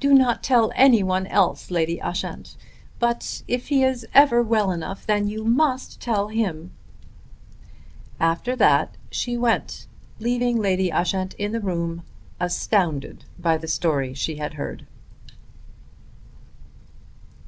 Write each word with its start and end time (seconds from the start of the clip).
Do 0.00 0.12
not 0.12 0.42
tell 0.42 0.72
anyone 0.74 1.28
else, 1.28 1.70
Lady 1.70 2.00
Ushant; 2.02 2.56
but 2.98 3.44
if 3.46 3.68
he 3.68 3.84
is 3.84 4.04
ever 4.12 4.42
well 4.42 4.72
enough 4.72 5.06
then 5.06 5.28
you 5.28 5.44
must 5.44 6.00
tell 6.00 6.26
him." 6.26 6.72
After 8.18 8.56
that 8.56 8.96
she 9.12 9.36
went, 9.36 9.86
leaving 10.18 10.58
Lady 10.60 10.90
Ushant 10.90 11.34
in 11.34 11.52
the 11.52 11.60
room 11.60 12.02
astounded 12.40 13.26
by 13.38 13.56
the 13.56 13.68
story 13.68 14.12
she 14.12 14.34
had 14.38 14.54
heard. 14.54 14.88